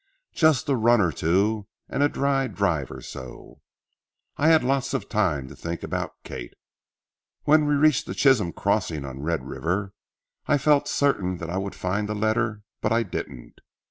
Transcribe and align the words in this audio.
Just 0.33 0.67
a 0.67 0.75
run 0.75 0.99
or 0.99 1.11
two 1.11 1.67
and 1.87 2.01
a 2.01 2.09
dry 2.09 2.47
drive 2.47 2.89
or 2.89 3.01
so. 3.01 3.61
I 4.35 4.47
had 4.47 4.63
lots 4.63 4.95
of 4.95 5.07
time 5.07 5.47
to 5.47 5.55
think 5.55 5.83
about 5.83 6.15
Kate. 6.23 6.55
When 7.43 7.67
we 7.67 7.75
reached 7.75 8.07
the 8.07 8.15
Chisholm 8.15 8.51
crossing 8.51 9.05
on 9.05 9.21
Red 9.21 9.45
River, 9.45 9.93
I 10.47 10.57
felt 10.57 10.87
certain 10.87 11.37
that 11.37 11.51
I 11.51 11.59
would 11.59 11.75
find 11.75 12.09
a 12.09 12.15
letter, 12.15 12.63
but 12.81 12.91
I 12.91 13.03
didn't. 13.03 13.61